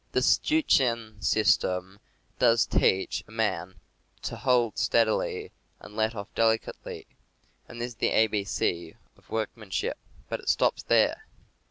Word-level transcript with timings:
The 0.13 0.21
"schuetzen" 0.21 1.23
system 1.23 1.99
does 2.39 2.65
teach 2.65 3.23
a 3.27 3.31
man 3.31 3.75
to 4.23 4.35
hold 4.35 4.79
steadily 4.79 5.51
and 5.79 5.91
to 5.91 5.95
let 5.95 6.15
off 6.15 6.33
delicately, 6.33 7.05
and 7.67 7.79
this 7.79 7.89
is 7.89 7.95
the 7.97 8.09
ABC 8.09 8.95
of 9.15 9.29
marksmanship. 9.29 9.99
But 10.27 10.39
it 10.39 10.49
stops 10.49 10.81
there. 10.81 11.25